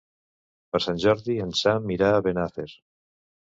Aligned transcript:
Per 0.75 0.81
Sant 0.85 0.97
Jordi 1.03 1.37
en 1.45 1.53
Sam 1.61 1.95
irà 1.99 2.11
a 2.17 2.25
Benafer. 2.31 2.69